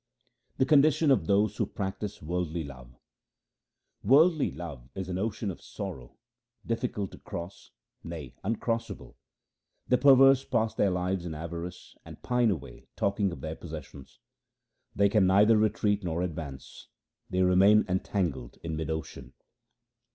The 0.57 0.65
condition 0.65 1.11
of 1.11 1.27
those 1.27 1.57
who 1.57 1.67
practise 1.67 2.23
worldly 2.23 2.63
love.— 2.63 2.95
Worldly 4.03 4.49
love 4.49 4.89
is 4.95 5.09
an 5.09 5.19
ocean 5.19 5.51
of 5.51 5.61
sorrow, 5.61 6.17
difficult 6.65 7.11
to 7.11 7.19
cross, 7.19 7.69
nay, 8.03 8.33
uncrossable. 8.43 9.13
The 9.87 9.99
perverse 9.99 10.43
pass 10.43 10.73
their 10.73 10.89
lives 10.89 11.23
in 11.23 11.35
avarice 11.35 11.95
and 12.03 12.19
pine 12.23 12.49
away 12.49 12.87
talking 12.95 13.31
of 13.31 13.41
their 13.41 13.55
possessions. 13.55 14.17
They 14.95 15.07
can 15.07 15.27
neither 15.27 15.55
retreat 15.55 16.03
nor 16.03 16.23
advance; 16.23 16.87
they 17.29 17.43
remain 17.43 17.85
entangled 17.87 18.57
in 18.63 18.75
mid 18.75 18.89
ocean. 18.89 19.33